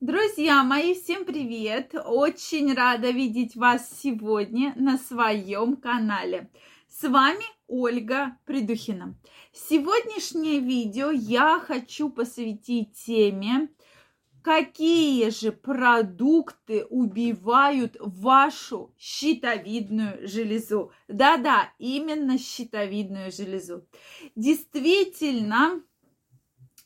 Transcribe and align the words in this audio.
Друзья 0.00 0.62
мои, 0.62 0.92
всем 0.92 1.24
привет! 1.24 1.94
Очень 1.94 2.74
рада 2.74 3.08
видеть 3.12 3.56
вас 3.56 3.88
сегодня 3.98 4.74
на 4.76 4.98
своем 4.98 5.74
канале. 5.74 6.50
С 6.86 7.08
вами 7.08 7.46
Ольга 7.66 8.36
Придухина. 8.44 9.18
Сегодняшнее 9.54 10.60
видео 10.60 11.10
я 11.10 11.58
хочу 11.60 12.10
посвятить 12.10 12.92
теме, 12.92 13.70
какие 14.42 15.30
же 15.30 15.50
продукты 15.50 16.84
убивают 16.84 17.96
вашу 17.98 18.94
щитовидную 18.98 20.28
железу. 20.28 20.92
Да-да, 21.08 21.72
именно 21.78 22.36
щитовидную 22.36 23.32
железу. 23.32 23.86
Действительно, 24.34 25.82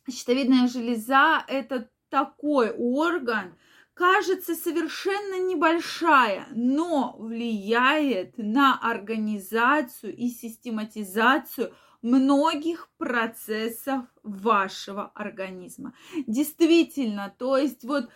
щитовидная 0.08 0.68
железа– 0.68 1.44
это 1.48 1.90
такой 2.10 2.70
орган, 2.70 3.56
кажется 3.94 4.54
совершенно 4.54 5.40
небольшая, 5.42 6.46
но 6.52 7.16
влияет 7.18 8.36
на 8.38 8.78
организацию 8.78 10.14
и 10.14 10.28
систематизацию 10.28 11.72
многих 12.02 12.88
процессов 12.96 14.04
вашего 14.22 15.10
организма. 15.14 15.94
Действительно, 16.26 17.34
то 17.38 17.56
есть 17.56 17.84
вот 17.84 18.08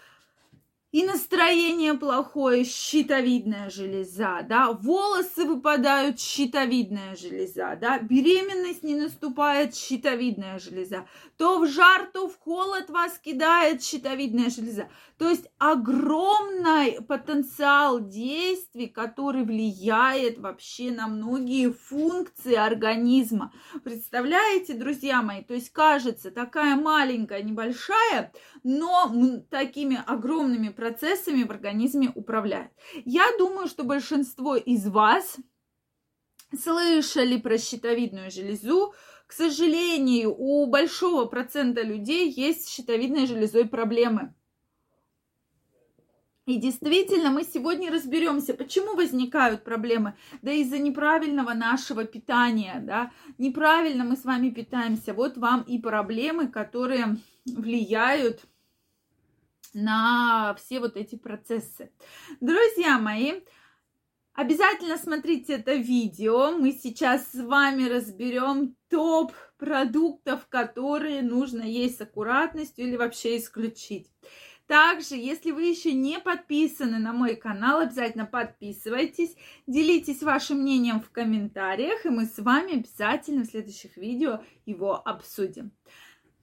и 0.95 1.03
настроение 1.03 1.95
плохое, 1.95 2.65
щитовидная 2.65 3.69
железа, 3.69 4.47
да, 4.48 4.71
волосы 4.71 5.45
выпадают, 5.45 6.20
щитовидная 6.20 7.17
железа, 7.17 7.77
да, 7.80 7.98
беременность 7.98 8.84
не 8.84 8.95
наступает, 8.95 9.75
щитовидная 9.75 10.61
железа, 10.61 11.05
то 11.37 11.59
в 11.59 11.67
жар, 11.67 12.09
то 12.12 12.29
в 12.29 12.39
холод 12.39 12.91
вас 12.91 13.19
кидает 13.19 13.83
щитовидная 13.83 14.51
железа. 14.51 14.89
То 15.19 15.29
есть 15.29 15.48
огромный 15.59 17.03
потенциал 17.03 17.98
действий, 17.98 18.86
который 18.86 19.45
влияет 19.45 20.39
вообще 20.39 20.92
на 20.92 21.08
многие 21.08 21.73
функции 21.73 22.55
организма. 22.55 23.53
Представляете, 23.83 24.75
друзья 24.75 25.23
мои, 25.23 25.42
то 25.42 25.55
есть 25.55 25.70
кажется 25.70 26.31
такая 26.31 26.77
маленькая, 26.77 27.42
небольшая, 27.42 28.33
но 28.62 29.12
такими 29.51 30.01
огромными 30.06 30.69
процессами 30.84 31.44
в 31.44 31.50
организме 31.50 32.12
управляет. 32.14 32.70
Я 33.06 33.24
думаю, 33.38 33.68
что 33.68 33.84
большинство 33.84 34.54
из 34.54 34.86
вас 34.86 35.38
слышали 36.62 37.38
про 37.38 37.56
щитовидную 37.56 38.30
железу. 38.30 38.92
К 39.27 39.32
сожалению, 39.32 40.34
у 40.36 40.66
большого 40.66 41.24
процента 41.24 41.80
людей 41.80 42.30
есть 42.30 42.68
щитовидной 42.68 43.27
железой 43.27 43.64
проблемы. 43.64 44.34
И 46.44 46.56
действительно, 46.56 47.30
мы 47.30 47.44
сегодня 47.44 47.90
разберемся, 47.90 48.52
почему 48.52 48.94
возникают 48.94 49.64
проблемы. 49.64 50.18
Да 50.42 50.52
из-за 50.52 50.78
неправильного 50.78 51.55
нашего 51.55 52.05
питания, 52.05 52.78
да, 52.82 53.10
неправильно 53.38 54.05
мы 54.05 54.18
с 54.18 54.24
вами 54.27 54.50
питаемся. 54.50 55.14
Вот 55.14 55.38
вам 55.38 55.62
и 55.62 55.78
проблемы, 55.78 56.48
которые 56.48 57.16
влияют 57.46 58.44
на 59.75 60.55
все 60.55 60.80
вот 60.80 60.97
эти 60.97 61.17
процессы. 61.17 61.91
Друзья 62.41 62.98
мои, 62.98 63.41
обязательно 64.33 64.97
смотрите 64.97 65.55
это 65.55 65.75
видео. 65.75 66.53
Мы 66.53 66.72
сейчас 66.72 67.33
с 67.33 67.44
вами 67.44 67.89
разберем 67.89 68.77
топ 68.89 69.33
продуктов, 69.58 70.47
которые 70.48 71.22
нужно 71.22 71.62
есть 71.62 71.98
с 71.98 72.00
аккуратностью 72.00 72.86
или 72.86 72.97
вообще 72.97 73.39
исключить. 73.39 74.11
Также, 74.67 75.17
если 75.17 75.50
вы 75.50 75.64
еще 75.64 75.92
не 75.92 76.19
подписаны 76.19 76.98
на 76.98 77.12
мой 77.12 77.36
канал, 77.36 77.80
обязательно 77.80 78.25
подписывайтесь, 78.25 79.36
делитесь 79.67 80.22
вашим 80.22 80.61
мнением 80.61 81.02
в 81.02 81.11
комментариях, 81.11 82.06
и 82.06 82.08
мы 82.08 82.24
с 82.24 82.39
вами 82.39 82.79
обязательно 82.79 83.45
в 83.45 83.48
следующих 83.48 83.98
видео 83.98 84.42
его 84.64 84.95
обсудим. 85.06 85.73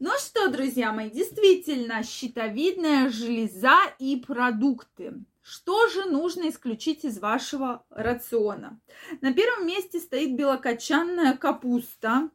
Ну 0.04 0.10
что, 0.18 0.50
друзья 0.50 0.92
мои, 0.92 1.12
действительно, 1.12 2.02
щитовидная 2.02 3.12
железа 3.12 3.78
и 4.00 4.16
продукты. 4.16 5.14
Что 5.44 5.88
же 5.90 6.06
нужно 6.06 6.50
исключить 6.50 7.06
из 7.06 7.20
вашего 7.20 7.86
рациона? 7.92 8.82
На 9.22 9.32
первом 9.32 9.68
месте 9.68 10.00
стоит 10.00 10.36
белокочанная 10.36 11.38
капуста, 11.38 12.32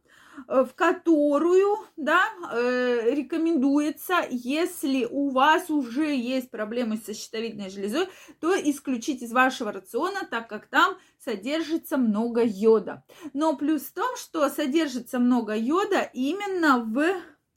э, 0.47 0.65
в 0.65 0.75
которую 0.77 1.78
да, 1.97 2.22
э, 2.53 3.12
рекомендуется, 3.12 4.25
если 4.31 5.04
у 5.04 5.31
вас 5.31 5.69
уже 5.69 6.15
есть 6.15 6.53
проблемы 6.53 6.98
со 6.98 7.15
щитовидной 7.15 7.71
железой, 7.71 8.06
то 8.38 8.54
исключить 8.54 9.22
из 9.22 9.33
вашего 9.33 9.72
рациона, 9.72 10.21
так 10.31 10.48
как 10.48 10.69
там 10.69 10.98
содержится 11.19 11.97
много 11.97 12.44
йода. 12.44 13.03
Но 13.33 13.56
плюс 13.56 13.83
в 13.83 13.93
том, 13.93 14.16
что 14.16 14.48
содержится 14.50 15.19
много 15.19 15.56
йода 15.56 16.09
именно 16.12 16.78
в 16.78 17.03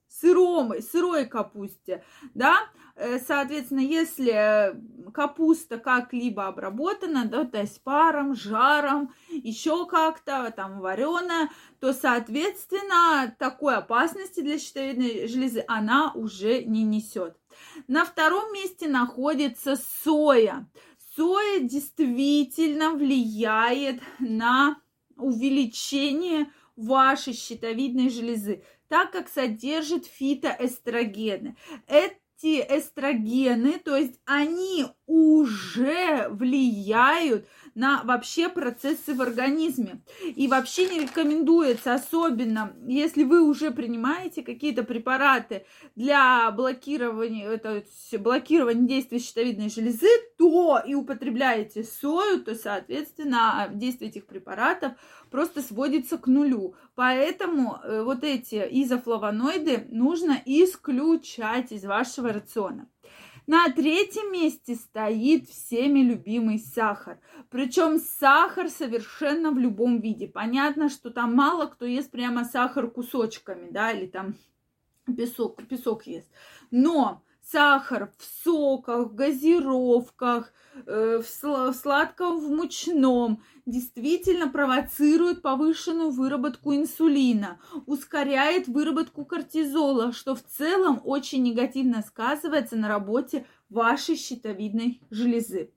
сыром, 0.10 0.74
сырой 0.82 1.26
капусте, 1.26 2.04
да, 2.34 2.58
э, 2.96 3.20
соответственно, 3.20 3.80
если 3.80 4.76
капуста 5.14 5.78
как-либо 5.78 6.48
обработана, 6.48 7.26
да, 7.26 7.46
то 7.46 7.60
есть 7.60 7.82
паром, 7.84 8.36
жаром, 8.36 9.14
еще 9.30 9.86
как-то 9.86 10.52
там 10.56 10.80
вареная, 10.80 11.50
то, 11.80 11.94
соответственно, 11.94 13.36
такой 13.38 13.76
опасности 13.76 14.42
для 14.42 14.58
щитовидной 14.58 15.28
железы 15.28 15.64
она 15.68 16.12
уже 16.14 16.64
не 16.64 16.84
несет. 16.84 17.38
На 17.88 18.06
втором 18.06 18.54
месте 18.54 18.88
находится 18.88 19.76
соя. 20.04 20.70
Соя 21.16 21.60
действительно 21.60 22.92
влияет 22.92 24.02
на 24.20 24.78
увеличение 25.18 26.52
вашей 26.76 27.34
щитовидной 27.34 28.10
железы 28.10 28.64
так 28.90 29.12
как 29.12 29.30
содержит 29.30 30.06
фитоэстрогены. 30.06 31.56
Эти 31.88 32.62
эстрогены, 32.62 33.80
то 33.80 33.96
есть 33.96 34.20
они 34.26 34.88
уже 35.10 36.28
влияют 36.30 37.48
на 37.74 38.04
вообще 38.04 38.48
процессы 38.48 39.16
в 39.16 39.22
организме. 39.22 40.02
И 40.24 40.48
вообще 40.48 40.88
не 40.88 41.00
рекомендуется, 41.02 41.96
особенно 41.96 42.74
если 42.88 43.24
вы 43.24 43.42
уже 43.42 43.72
принимаете 43.72 44.44
какие-то 44.44 44.84
препараты 44.84 45.66
для 45.96 46.52
блокирования, 46.52 47.50
это 47.50 47.84
блокирования 48.20 48.88
действия 48.88 49.18
щитовидной 49.20 49.70
железы, 49.70 50.10
то 50.38 50.80
и 50.86 50.94
употребляете 50.94 51.84
сою, 51.84 52.44
то, 52.44 52.54
соответственно, 52.54 53.68
действие 53.74 54.12
этих 54.12 54.28
препаратов 54.28 54.92
просто 55.32 55.64
сводится 55.64 56.20
к 56.20 56.28
нулю. 56.28 56.76
Поэтому 56.94 57.80
э, 57.84 58.04
вот 58.04 58.24
эти 58.24 58.56
изофлавоноиды 58.56 59.88
нужно 59.90 60.40
исключать 60.46 61.72
из 61.72 61.84
вашего 61.84 62.32
рациона. 62.32 62.88
На 63.50 63.68
третьем 63.72 64.32
месте 64.32 64.76
стоит 64.76 65.50
всеми 65.50 66.02
любимый 66.02 66.60
сахар. 66.60 67.20
Причем 67.50 67.98
сахар 67.98 68.70
совершенно 68.70 69.50
в 69.50 69.58
любом 69.58 70.02
виде. 70.02 70.28
Понятно, 70.28 70.88
что 70.88 71.10
там 71.10 71.34
мало 71.34 71.66
кто 71.66 71.88
ест 71.88 72.12
прямо 72.12 72.46
сахар 72.46 72.92
кусочками, 72.92 73.72
да, 73.72 73.92
или 73.92 74.06
там 74.06 74.36
песок, 75.18 75.64
песок 75.68 76.06
ест. 76.06 76.30
Но 76.70 77.24
сахар 77.52 78.12
в 78.18 78.44
соках, 78.44 79.08
в 79.08 79.16
газировках, 79.16 80.54
э, 80.86 81.22
в 81.22 81.74
сладком, 81.74 82.40
в 82.40 82.50
мучном 82.50 83.44
действительно 83.66 84.48
провоцирует 84.50 85.42
повышенную 85.42 86.12
выработку 86.12 86.76
инсулина, 86.76 87.60
ускоряет 87.86 88.68
выработку 88.68 89.26
кортизола, 89.26 90.12
что 90.12 90.36
в 90.36 90.44
целом 90.44 91.02
очень 91.04 91.44
негативно 91.44 92.02
сказывается 92.02 92.76
на 92.76 92.88
работе 92.88 93.46
вашей 93.70 94.16
щитовидной 94.16 95.02
железы. 95.10 95.72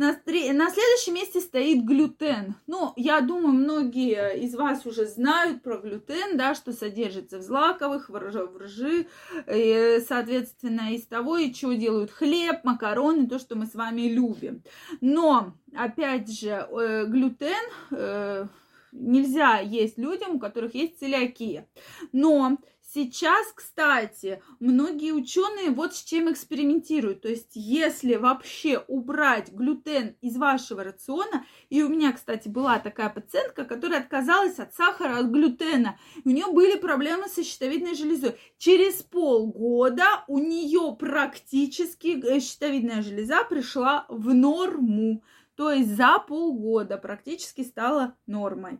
На, 0.00 0.12
на 0.12 0.70
следующем 0.70 1.12
месте 1.12 1.40
стоит 1.40 1.84
глютен. 1.84 2.54
Ну, 2.66 2.94
я 2.96 3.20
думаю, 3.20 3.52
многие 3.52 4.38
из 4.38 4.54
вас 4.54 4.86
уже 4.86 5.04
знают 5.04 5.62
про 5.62 5.76
глютен, 5.76 6.38
да, 6.38 6.54
что 6.54 6.72
содержится 6.72 7.36
в 7.36 7.42
злаковых, 7.42 8.08
в 8.08 8.16
ржи, 8.16 9.08
и, 9.46 9.98
соответственно, 10.08 10.94
из 10.94 11.06
того, 11.06 11.36
и 11.36 11.52
чего 11.52 11.74
делают 11.74 12.10
хлеб, 12.10 12.64
макароны, 12.64 13.28
то, 13.28 13.38
что 13.38 13.56
мы 13.56 13.66
с 13.66 13.74
вами 13.74 14.08
любим. 14.08 14.62
Но, 15.02 15.52
опять 15.76 16.32
же, 16.32 16.48
э, 16.48 17.04
глютен 17.04 17.70
э, 17.90 18.46
нельзя 18.92 19.58
есть 19.58 19.98
людям, 19.98 20.36
у 20.36 20.38
которых 20.38 20.74
есть 20.74 20.98
целиакия. 20.98 21.68
Но 22.12 22.56
Сейчас, 22.92 23.52
кстати, 23.54 24.42
многие 24.58 25.12
ученые 25.12 25.70
вот 25.70 25.94
с 25.94 26.02
чем 26.02 26.28
экспериментируют. 26.32 27.20
То 27.20 27.28
есть, 27.28 27.52
если 27.54 28.16
вообще 28.16 28.82
убрать 28.88 29.52
глютен 29.52 30.16
из 30.20 30.36
вашего 30.36 30.82
рациона, 30.82 31.46
и 31.68 31.84
у 31.84 31.88
меня, 31.88 32.12
кстати, 32.12 32.48
была 32.48 32.80
такая 32.80 33.08
пациентка, 33.08 33.64
которая 33.64 34.00
отказалась 34.00 34.58
от 34.58 34.74
сахара, 34.74 35.18
от 35.18 35.26
глютена, 35.26 36.00
у 36.24 36.30
нее 36.30 36.46
были 36.48 36.76
проблемы 36.76 37.28
со 37.28 37.44
щитовидной 37.44 37.94
железой. 37.94 38.36
Через 38.58 39.02
полгода 39.02 40.24
у 40.26 40.40
нее 40.40 40.96
практически 40.98 42.20
э, 42.26 42.40
щитовидная 42.40 43.02
железа 43.02 43.44
пришла 43.44 44.04
в 44.08 44.34
норму. 44.34 45.22
То 45.60 45.70
есть 45.72 45.94
за 45.94 46.18
полгода 46.18 46.96
практически 46.96 47.62
стала 47.62 48.16
нормой. 48.26 48.78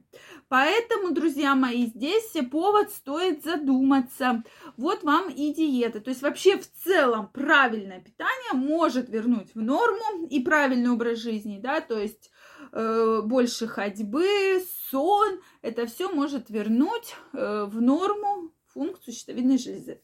Поэтому, 0.49 1.11
друзья 1.11 1.55
мои, 1.55 1.85
здесь 1.85 2.35
повод 2.51 2.89
стоит 2.91 3.45
задуматься. 3.45 4.43
Вот 4.79 5.03
вам 5.03 5.29
и 5.29 5.53
диета. 5.53 6.01
То 6.01 6.09
есть 6.09 6.23
вообще 6.23 6.57
в 6.57 6.67
целом 6.73 7.29
правильное 7.35 8.01
питание 8.01 8.55
может 8.55 9.11
вернуть 9.11 9.55
в 9.55 9.61
норму 9.61 10.27
и 10.31 10.41
правильный 10.41 10.89
образ 10.89 11.19
жизни, 11.19 11.61
да, 11.63 11.83
то 11.83 11.99
есть 11.99 12.31
э, 12.73 13.21
больше 13.27 13.67
ходьбы, 13.67 14.65
сон, 14.91 15.43
это 15.61 15.85
все 15.85 16.11
может 16.11 16.49
вернуть 16.49 17.15
э, 17.35 17.65
в 17.65 17.79
норму 17.83 18.55
функцию 18.69 19.13
щитовидной 19.13 19.59
железы. 19.59 20.01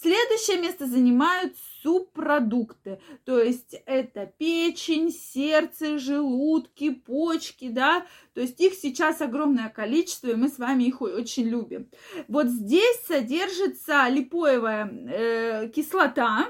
Следующее 0.00 0.60
место 0.60 0.86
занимают 0.86 1.56
субпродукты, 1.82 3.00
то 3.24 3.40
есть 3.40 3.74
это 3.84 4.32
печень, 4.38 5.10
сердце, 5.10 5.98
желудки, 5.98 6.90
почки, 6.90 7.68
да, 7.68 8.06
то 8.32 8.40
есть 8.40 8.60
их 8.60 8.74
сейчас 8.74 9.20
огромное 9.20 9.70
количество, 9.70 10.28
и 10.28 10.36
мы 10.36 10.50
с 10.50 10.58
вами 10.58 10.84
их 10.84 11.00
очень 11.00 11.48
любим. 11.48 11.88
Вот 12.28 12.46
здесь 12.46 13.00
содержится 13.08 14.08
липоевая 14.08 14.88
э, 14.88 15.68
кислота, 15.74 16.46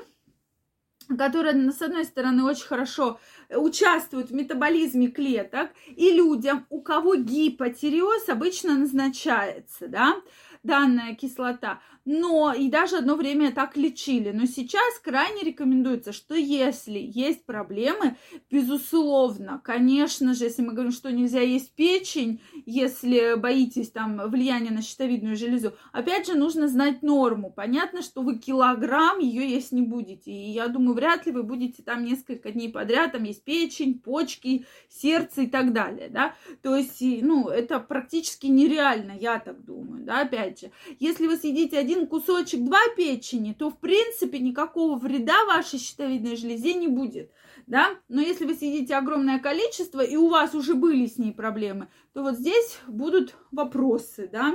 которая, 1.16 1.72
с 1.72 1.80
одной 1.80 2.04
стороны, 2.04 2.44
очень 2.44 2.66
хорошо 2.66 3.18
участвует 3.48 4.30
в 4.30 4.34
метаболизме 4.34 5.08
клеток, 5.08 5.70
и 5.86 6.12
людям, 6.12 6.66
у 6.68 6.82
кого 6.82 7.14
гипотиреоз, 7.14 8.28
обычно 8.28 8.76
назначается, 8.76 9.88
да, 9.88 10.20
данная 10.62 11.14
кислота. 11.14 11.81
Но 12.05 12.55
и 12.55 12.70
даже 12.70 12.96
одно 12.96 13.16
время 13.16 13.52
так 13.52 13.76
лечили. 13.76 14.31
Но 14.31 14.46
сейчас 14.46 14.99
крайне 15.02 15.43
рекомендуется, 15.43 16.12
что 16.12 16.34
если 16.34 16.99
есть 16.99 17.44
проблемы, 17.44 18.16
безусловно, 18.50 19.60
конечно 19.62 20.32
же, 20.32 20.44
если 20.44 20.62
мы 20.62 20.72
говорим, 20.72 20.93
что 20.93 21.12
нельзя 21.12 21.40
есть 21.40 21.72
печень, 21.72 22.40
если 22.64 23.34
боитесь 23.37 23.90
там 23.90 24.19
влияния 24.31 24.70
на 24.70 24.81
щитовидную 24.81 25.37
железу, 25.37 25.75
опять 25.93 26.26
же, 26.26 26.34
нужно 26.34 26.69
знать 26.69 27.02
норму. 27.02 27.50
Понятно, 27.50 28.00
что 28.00 28.22
вы 28.22 28.38
килограмм 28.38 29.19
ее 29.19 29.46
есть 29.46 29.72
не 29.72 29.82
будете. 29.82 30.31
И 30.31 30.50
я 30.50 30.69
думаю, 30.69 30.94
вряд 30.94 31.26
ли 31.26 31.32
вы 31.32 31.43
будете 31.43 31.82
там 31.82 32.05
несколько 32.05 32.52
дней 32.52 32.70
подряд, 32.70 33.12
там 33.12 33.25
есть 33.25 33.44
печень, 33.44 33.99
почки, 33.99 34.64
сердце 34.88 35.43
и 35.43 35.46
так 35.46 35.75
далее, 35.75 36.08
да. 36.08 36.34
То 36.62 36.75
есть, 36.75 37.00
ну, 37.00 37.49
это 37.49 37.81
практически 37.81 38.46
нереально, 38.46 39.12
я 39.12 39.38
так 39.38 39.62
думаю, 39.62 40.05
да, 40.05 40.22
опять 40.22 40.47
же. 40.56 40.70
Если 41.00 41.26
вы 41.26 41.36
съедите 41.36 41.76
один 41.78 42.06
кусочек, 42.06 42.64
два 42.64 42.80
печени, 42.96 43.52
то, 43.52 43.70
в 43.70 43.78
принципе, 43.78 44.38
никакого 44.38 44.96
вреда 44.98 45.44
вашей 45.46 45.78
щитовидной 45.78 46.36
железе 46.36 46.74
не 46.74 46.88
будет, 46.88 47.30
да. 47.66 47.90
Но 48.08 48.20
если 48.20 48.46
вы 48.46 48.54
съедите 48.54 48.94
огромное 48.94 49.40
количество, 49.40 50.00
и 50.00 50.16
у 50.16 50.28
вас 50.28 50.54
уже 50.54 50.74
были 50.74 51.06
с 51.06 51.18
ней 51.18 51.32
проблемы, 51.32 51.88
то 52.12 52.22
вот 52.22 52.36
здесь 52.36 52.78
будут 52.86 53.34
вопросы, 53.50 54.28
да, 54.30 54.54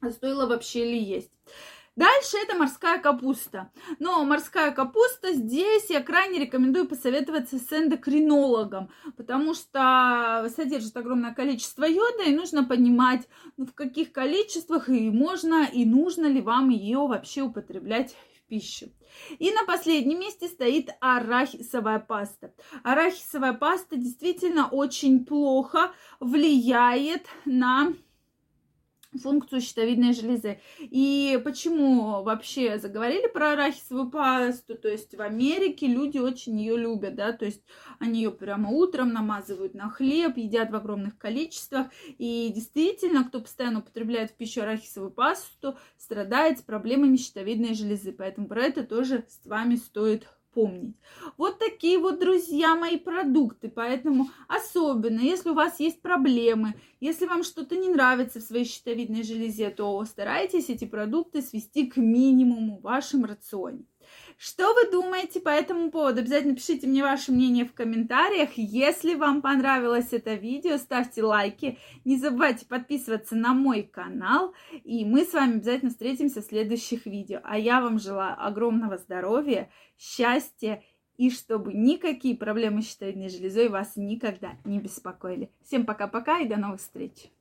а 0.00 0.10
стоило 0.10 0.46
вообще 0.46 0.84
ли 0.84 1.02
есть. 1.02 1.32
Дальше 1.98 2.36
это 2.40 2.56
морская 2.56 3.00
капуста. 3.00 3.72
Но 3.98 4.24
морская 4.24 4.70
капуста 4.70 5.32
здесь 5.32 5.90
я 5.90 6.00
крайне 6.00 6.38
рекомендую 6.38 6.86
посоветоваться 6.86 7.58
с 7.58 7.72
эндокринологом, 7.72 8.90
потому 9.16 9.52
что 9.52 10.48
содержит 10.54 10.96
огромное 10.96 11.34
количество 11.34 11.82
йода, 11.84 12.22
и 12.22 12.36
нужно 12.36 12.62
понимать, 12.62 13.26
ну, 13.56 13.66
в 13.66 13.74
каких 13.74 14.12
количествах 14.12 14.88
и 14.88 15.10
можно, 15.10 15.64
и 15.64 15.84
нужно 15.84 16.26
ли 16.26 16.40
вам 16.40 16.68
ее 16.68 16.98
вообще 16.98 17.42
употреблять 17.42 18.14
в 18.36 18.48
пищу. 18.48 18.92
И 19.40 19.50
на 19.50 19.64
последнем 19.64 20.20
месте 20.20 20.46
стоит 20.46 20.90
арахисовая 21.00 21.98
паста. 21.98 22.54
Арахисовая 22.84 23.54
паста 23.54 23.96
действительно 23.96 24.68
очень 24.68 25.24
плохо 25.24 25.90
влияет 26.20 27.26
на 27.44 27.92
функцию 29.16 29.60
щитовидной 29.60 30.12
железы. 30.12 30.60
И 30.78 31.40
почему 31.44 32.22
вообще 32.22 32.78
заговорили 32.78 33.28
про 33.28 33.52
арахисовую 33.52 34.10
пасту? 34.10 34.76
То 34.76 34.88
есть 34.88 35.14
в 35.14 35.20
Америке 35.20 35.86
люди 35.86 36.18
очень 36.18 36.58
ее 36.60 36.76
любят, 36.76 37.14
да, 37.14 37.32
то 37.32 37.44
есть 37.44 37.62
они 37.98 38.22
ее 38.22 38.30
прямо 38.30 38.70
утром 38.70 39.12
намазывают 39.12 39.74
на 39.74 39.88
хлеб, 39.88 40.36
едят 40.36 40.70
в 40.70 40.76
огромных 40.76 41.18
количествах. 41.18 41.88
И 42.18 42.50
действительно, 42.54 43.24
кто 43.24 43.40
постоянно 43.40 43.80
употребляет 43.80 44.30
в 44.30 44.36
пищу 44.36 44.62
арахисовую 44.62 45.10
пасту, 45.10 45.78
страдает 45.96 46.58
с 46.58 46.62
проблемами 46.62 47.16
щитовидной 47.16 47.74
железы. 47.74 48.12
Поэтому 48.12 48.46
про 48.46 48.62
это 48.62 48.84
тоже 48.84 49.24
с 49.28 49.46
вами 49.46 49.76
стоит 49.76 50.28
помнить. 50.58 50.96
Вот 51.36 51.60
такие 51.60 51.98
вот, 51.98 52.18
друзья 52.18 52.74
мои, 52.74 52.98
продукты. 52.98 53.68
Поэтому 53.68 54.28
особенно, 54.48 55.20
если 55.20 55.50
у 55.50 55.54
вас 55.54 55.78
есть 55.78 56.02
проблемы, 56.02 56.74
если 57.00 57.26
вам 57.26 57.44
что-то 57.44 57.76
не 57.76 57.88
нравится 57.88 58.40
в 58.40 58.42
своей 58.42 58.64
щитовидной 58.64 59.22
железе, 59.22 59.70
то 59.70 60.04
старайтесь 60.04 60.68
эти 60.68 60.84
продукты 60.84 61.42
свести 61.42 61.86
к 61.86 61.96
минимуму 61.96 62.78
в 62.78 62.82
вашем 62.82 63.24
рационе. 63.24 63.84
Что 64.38 64.72
вы 64.72 64.88
думаете 64.88 65.40
по 65.40 65.48
этому 65.48 65.90
поводу? 65.90 66.20
Обязательно 66.20 66.54
пишите 66.54 66.86
мне 66.86 67.02
ваше 67.02 67.32
мнение 67.32 67.64
в 67.64 67.72
комментариях. 67.72 68.50
Если 68.54 69.16
вам 69.16 69.42
понравилось 69.42 70.12
это 70.12 70.34
видео, 70.34 70.76
ставьте 70.76 71.24
лайки. 71.24 71.76
Не 72.04 72.18
забывайте 72.18 72.64
подписываться 72.64 73.34
на 73.34 73.52
мой 73.52 73.82
канал. 73.82 74.54
И 74.84 75.04
мы 75.04 75.24
с 75.24 75.32
вами 75.32 75.56
обязательно 75.56 75.90
встретимся 75.90 76.40
в 76.40 76.44
следующих 76.44 77.04
видео. 77.06 77.40
А 77.42 77.58
я 77.58 77.80
вам 77.80 77.98
желаю 77.98 78.36
огромного 78.38 78.96
здоровья, 78.98 79.70
счастья 79.98 80.84
и 81.16 81.30
чтобы 81.30 81.74
никакие 81.74 82.36
проблемы 82.36 82.82
с 82.82 82.90
щитовидной 82.90 83.30
железой 83.30 83.68
вас 83.68 83.96
никогда 83.96 84.52
не 84.64 84.78
беспокоили. 84.78 85.50
Всем 85.64 85.84
пока-пока 85.84 86.38
и 86.38 86.48
до 86.48 86.58
новых 86.58 86.80
встреч! 86.80 87.32